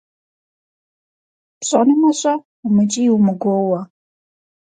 [1.59, 2.33] ПщӀэнумэ, щӀэ,
[2.65, 3.81] умыкӀий-умыгуоуэ!